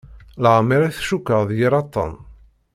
Leɛmer 0.43 0.79
i 0.83 0.89
t-cukkeɣ 0.95 1.41
d 1.49 1.49
yir 1.57 1.73
aṭṭan. 1.81 2.11